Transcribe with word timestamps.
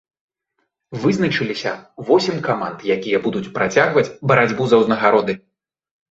Вызначыліся 1.01 1.73
восем 2.07 2.39
каманд, 2.47 2.79
якія 2.95 3.17
будуць 3.25 3.43
працягваць 3.59 4.05
барацьбу 4.31 4.63
за 4.71 4.81
ўзнагароды. 4.85 5.37